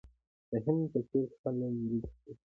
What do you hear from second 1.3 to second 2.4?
خلک وریجې خوري.